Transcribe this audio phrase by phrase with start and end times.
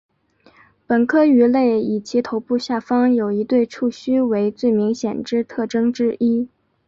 [0.87, 6.49] 本科鱼类以其头部下方有一对触须为最明显之特征之一。